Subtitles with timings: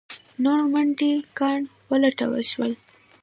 [0.43, 2.71] نور منډیي ګان ولټول شول.